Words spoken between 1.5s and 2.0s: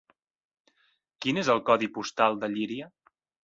el codi